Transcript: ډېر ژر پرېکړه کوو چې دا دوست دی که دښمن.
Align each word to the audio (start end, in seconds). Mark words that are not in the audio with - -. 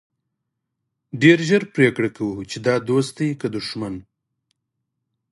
ډېر 1.21 1.37
ژر 1.47 1.63
پرېکړه 1.75 2.09
کوو 2.17 2.47
چې 2.51 2.57
دا 2.65 2.75
دوست 2.89 3.13
دی 3.17 3.29
که 3.41 3.47
دښمن. 3.55 3.95